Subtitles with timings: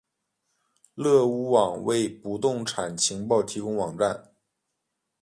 [0.95, 4.33] 乐屋网为不动产情报提供网站。